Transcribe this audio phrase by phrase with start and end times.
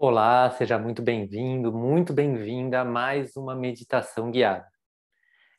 [0.00, 4.64] Olá, seja muito bem-vindo, muito bem-vinda a mais uma meditação guiada.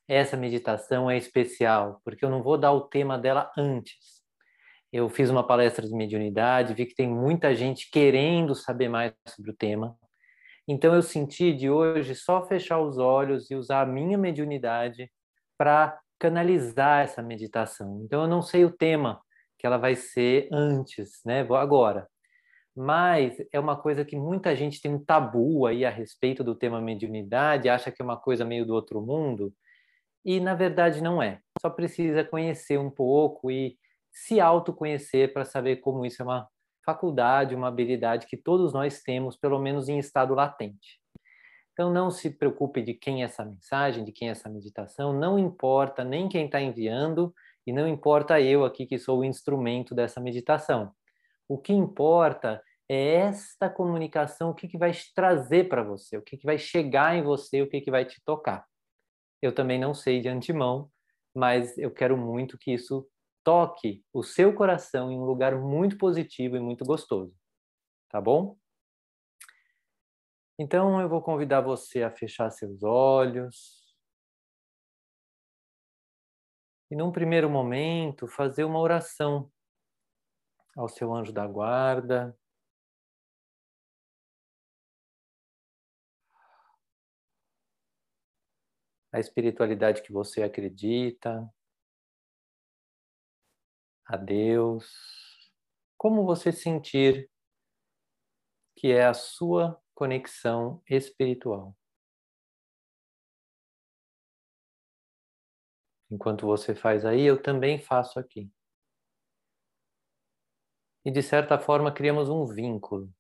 [0.08, 4.23] Essa meditação é especial porque eu não vou dar o tema dela antes.
[4.94, 9.52] Eu fiz uma palestra de mediunidade, vi que tem muita gente querendo saber mais sobre
[9.52, 9.98] o tema.
[10.66, 15.12] Então eu senti de hoje só fechar os olhos e usar a minha mediunidade
[15.58, 18.04] para canalizar essa meditação.
[18.06, 19.21] Então eu não sei o tema
[19.58, 21.44] que ela vai ser antes, né?
[21.44, 22.08] Vou agora
[22.75, 26.82] mas é uma coisa que muita gente tem um tabu aí a respeito do tema
[26.82, 29.54] mediunidade, acha que é uma coisa meio do outro mundo,
[30.23, 31.39] e na verdade não é.
[31.61, 33.77] Só precisa conhecer um pouco e
[34.11, 36.47] se autoconhecer para saber como isso é uma
[36.86, 40.99] faculdade, uma habilidade que todos nós temos, pelo menos em estado latente.
[41.73, 45.39] Então não se preocupe de quem é essa mensagem, de quem é essa meditação, não
[45.39, 47.33] importa nem quem está enviando
[47.66, 50.91] e não importa eu aqui que sou o instrumento dessa meditação.
[51.50, 56.38] O que importa é esta comunicação, o que, que vai trazer para você, o que,
[56.38, 58.67] que vai chegar em você, o que, que vai te tocar.
[59.41, 60.91] Eu também não sei de antemão,
[61.36, 63.09] mas eu quero muito que isso
[63.44, 67.33] toque o seu coração em um lugar muito positivo e muito gostoso.
[68.09, 68.56] Tá bom?
[70.59, 73.95] Então eu vou convidar você a fechar seus olhos.
[76.91, 79.50] E num primeiro momento, fazer uma oração
[80.80, 82.33] ao seu anjo da guarda,
[89.11, 91.52] a espiritualidade que você acredita,
[94.05, 95.52] a Deus,
[95.97, 97.30] como você sentir
[98.77, 101.75] que é a sua conexão espiritual.
[106.09, 108.50] Enquanto você faz aí, eu também faço aqui.
[111.05, 113.11] E de certa forma criamos um vínculo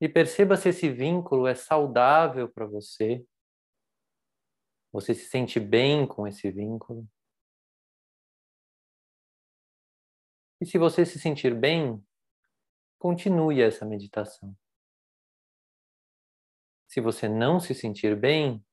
[0.00, 3.24] e perceba se esse vínculo é saudável para você.
[4.90, 7.06] Você se sente bem com esse vínculo.
[10.60, 12.02] E se você se sentir bem,
[12.98, 14.56] continue essa meditação.
[16.88, 18.64] Se você não se sentir bem,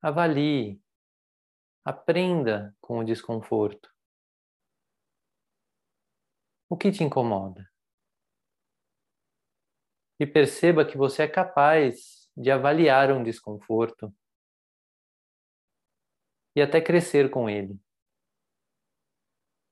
[0.00, 0.82] avalie,
[1.84, 3.91] aprenda com o desconforto.
[6.72, 7.70] O que te incomoda?
[10.18, 14.10] e perceba que você é capaz de avaliar um desconforto
[16.56, 17.78] e até crescer com ele.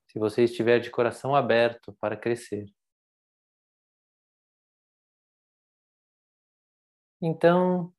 [0.09, 2.67] Se você estiver de coração aberto para crescer.
[7.23, 7.95] Então,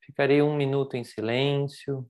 [0.00, 2.06] ficarei um minuto em silêncio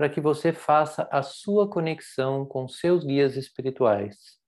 [0.00, 4.39] para que você faça a sua conexão com seus guias espirituais.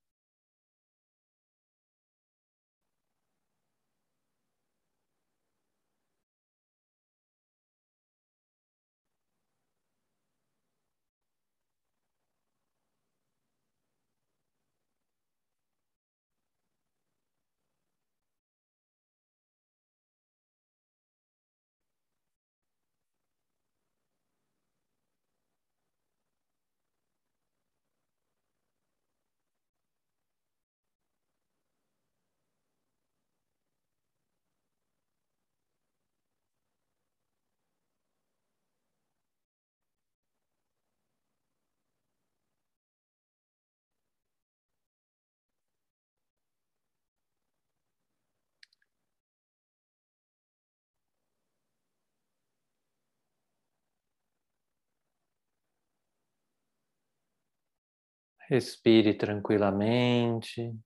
[58.53, 60.77] Respire tranquilamente.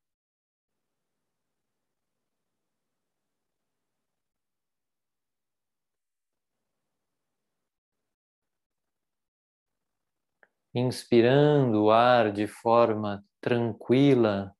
[10.73, 14.55] Inspirando o ar de forma tranquila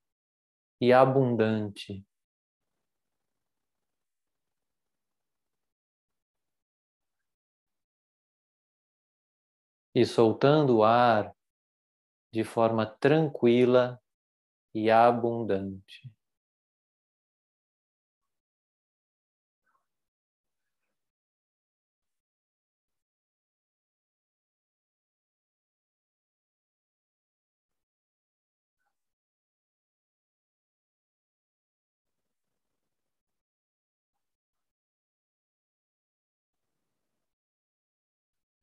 [0.78, 2.04] e abundante.
[9.94, 11.37] E soltando o ar
[12.32, 14.00] de forma tranquila
[14.74, 16.10] e abundante.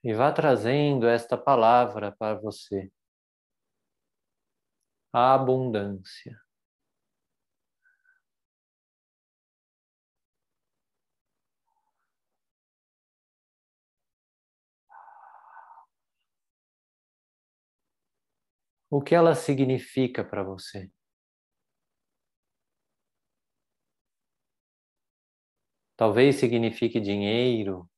[0.01, 2.89] E vá trazendo esta palavra para você
[5.15, 6.37] a abundância.
[18.89, 20.89] O que ela significa para você?
[25.97, 27.89] Talvez signifique dinheiro,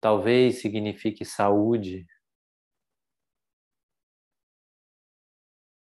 [0.00, 2.06] talvez signifique saúde.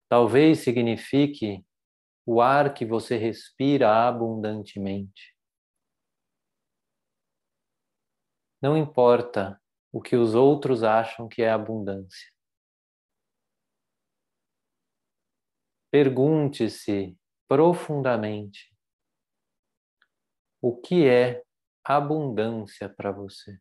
[0.08, 1.64] Talvez signifique
[2.25, 5.37] o ar que você respira abundantemente.
[8.61, 9.61] Não importa
[9.93, 12.32] o que os outros acham que é abundância.
[15.91, 17.17] Pergunte-se
[17.49, 18.75] profundamente
[20.61, 21.44] o que é
[21.85, 23.61] abundância para você?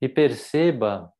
[0.00, 1.12] E perceba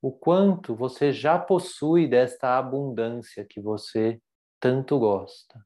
[0.00, 4.20] o quanto você já possui desta abundância que você
[4.58, 5.64] tanto gosta.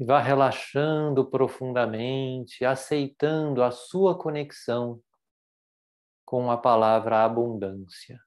[0.00, 5.02] E vá relaxando profundamente, aceitando a sua conexão
[6.24, 8.18] com a palavra abundância.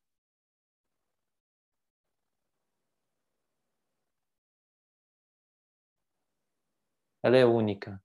[7.23, 7.99] Ela é única.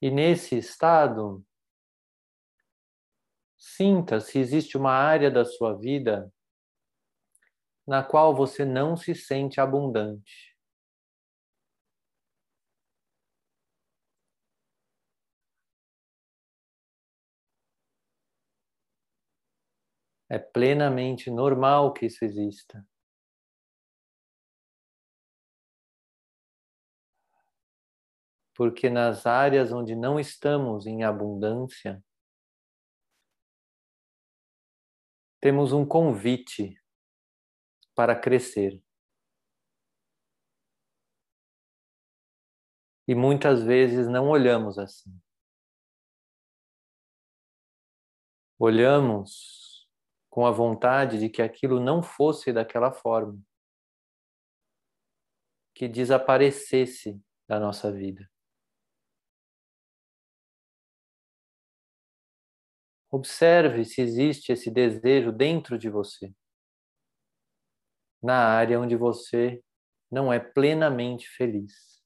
[0.00, 1.44] E nesse estado,
[3.56, 6.32] sinta se existe uma área da sua vida
[7.86, 10.56] na qual você não se sente abundante.
[20.30, 22.86] É plenamente normal que isso exista.
[28.58, 32.04] Porque nas áreas onde não estamos em abundância,
[35.40, 36.76] temos um convite
[37.94, 38.82] para crescer.
[43.06, 45.16] E muitas vezes não olhamos assim.
[48.58, 49.88] Olhamos
[50.28, 53.40] com a vontade de que aquilo não fosse daquela forma,
[55.72, 58.28] que desaparecesse da nossa vida.
[63.10, 66.32] Observe se existe esse desejo dentro de você,
[68.22, 69.62] na área onde você
[70.10, 72.02] não é plenamente feliz,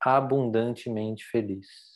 [0.00, 1.94] abundantemente feliz.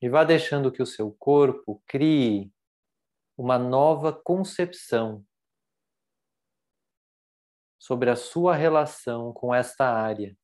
[0.00, 2.52] E vá deixando que o seu corpo crie
[3.36, 5.26] uma nova concepção
[7.78, 10.36] sobre a sua relação com esta área,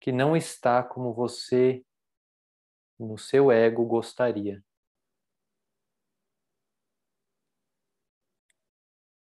[0.00, 1.84] que não está como você,
[2.98, 4.64] no seu ego, gostaria.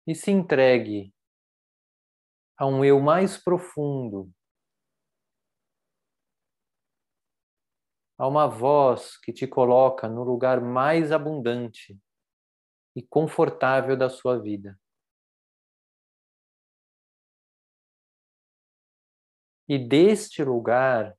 [0.06, 1.14] E se entregue
[2.56, 4.32] a um eu mais profundo
[8.16, 11.98] a uma voz que te coloca no lugar mais abundante
[12.94, 14.78] e confortável da sua vida.
[19.68, 21.16] E deste lugar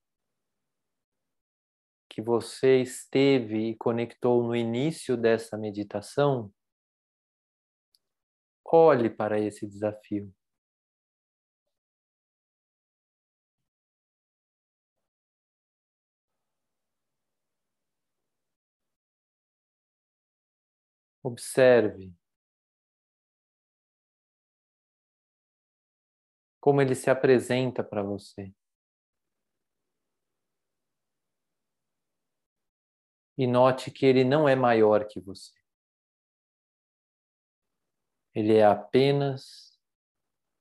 [2.10, 6.54] que você esteve e conectou no início dessa meditação,
[8.64, 10.34] olhe para esse desafio.
[21.26, 22.16] Observe
[26.60, 28.54] como ele se apresenta para você.
[33.36, 35.52] E note que ele não é maior que você.
[38.36, 39.82] Ele é apenas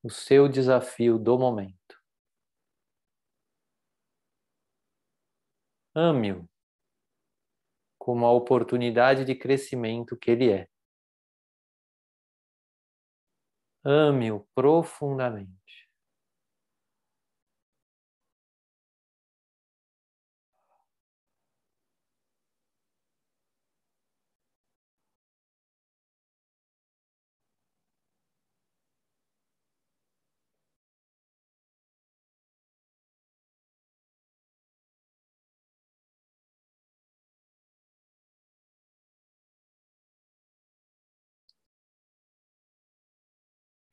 [0.03, 2.03] o seu desafio do momento.
[5.95, 6.49] Ame-o
[8.05, 10.69] como a oportunidade de crescimento que ele é.
[13.83, 15.64] Ame-o profundamente.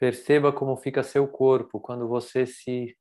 [0.02, 2.98] Perceba como fica seu corpo quando você se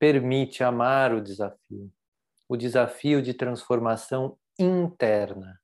[0.00, 1.92] permite amar o desafio,
[2.48, 5.62] o desafio de transformação interna.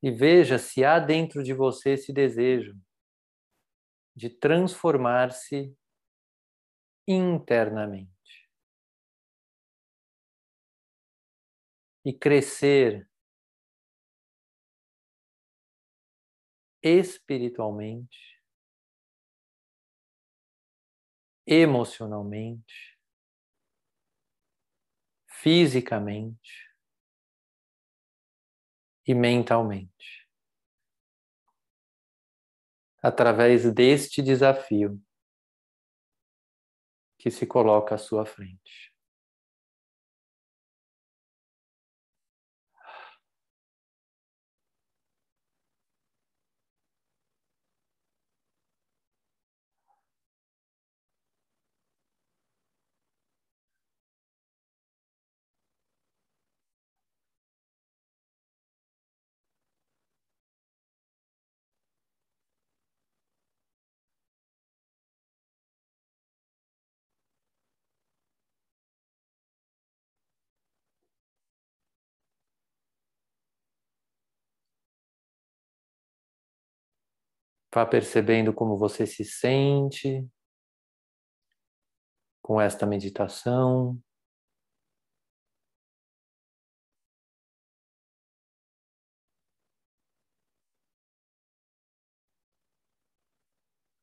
[0.00, 2.78] E veja se há dentro de você esse desejo
[4.14, 5.76] de transformar-se
[7.08, 8.21] internamente.
[12.04, 13.08] E crescer
[16.82, 18.18] espiritualmente,
[21.46, 22.98] emocionalmente,
[25.26, 26.72] fisicamente
[29.06, 30.28] e mentalmente.
[33.00, 35.00] Através deste desafio
[37.18, 38.91] que se coloca à sua frente.
[77.74, 80.28] Vá percebendo como você se sente
[82.42, 83.98] com esta meditação.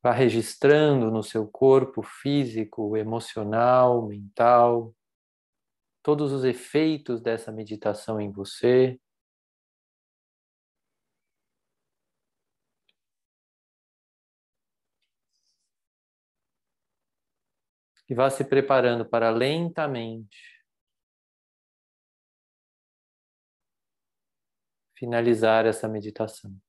[0.02, 4.96] Vá registrando no seu corpo físico, emocional, mental,
[6.02, 9.00] todos os efeitos dessa meditação em você.
[18.10, 20.60] E vá se preparando para lentamente
[24.98, 26.60] finalizar essa meditação.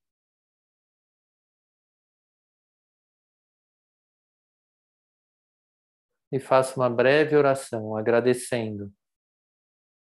[6.32, 8.92] E faça uma breve oração agradecendo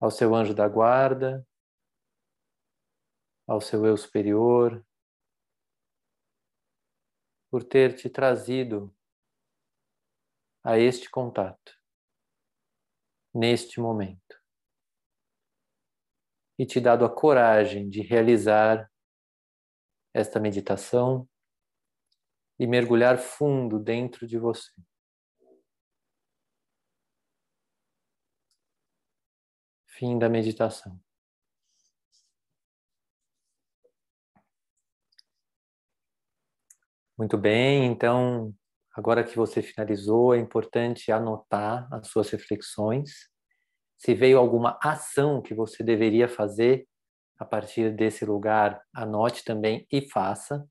[0.01, 1.45] ao seu anjo da guarda,
[3.49, 4.85] ao seu eu superior,
[7.51, 8.95] por ter te trazido
[10.65, 11.79] a este contato,
[13.35, 14.43] neste momento,
[16.59, 18.91] e te dado a coragem de realizar
[20.15, 21.29] esta meditação
[22.59, 24.73] e mergulhar fundo dentro de você.
[29.87, 31.01] Fim da meditação.
[37.17, 38.55] Muito bem, então
[38.95, 43.29] Agora que você finalizou, é importante anotar as suas reflexões.
[43.99, 46.87] Se veio alguma ação que você deveria fazer
[47.37, 50.65] a partir desse lugar, anote também e faça.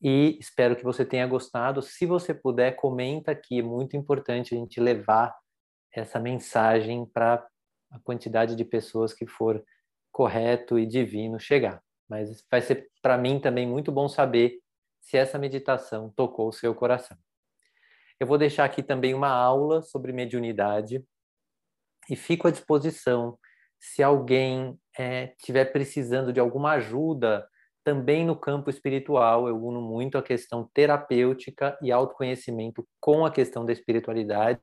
[0.00, 1.82] E espero que você tenha gostado.
[1.82, 3.58] Se você puder, comenta aqui.
[3.58, 5.36] É muito importante a gente levar
[5.92, 7.44] essa mensagem para
[7.90, 9.62] a quantidade de pessoas que for
[10.12, 11.82] correto e divino chegar.
[12.08, 14.60] Mas vai ser para mim também muito bom saber
[15.00, 17.18] se essa meditação tocou o seu coração.
[18.22, 21.04] Eu vou deixar aqui também uma aula sobre mediunidade
[22.08, 23.36] e fico à disposição
[23.80, 25.34] se alguém é,
[25.72, 27.44] precisando de alguma ajuda
[27.82, 29.48] também no campo espiritual.
[29.48, 34.60] Eu uno muito a questão terapêutica e autoconhecimento com a questão da espiritualidade.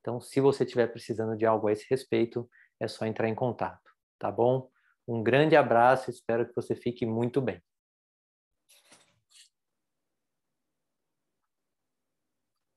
[0.00, 2.48] Então, se você estiver precisando de algo a esse respeito,
[2.80, 3.90] é só entrar em contato.
[4.18, 4.70] tá bom?
[5.06, 7.60] Um grande abraço, espero que você fique muito bem.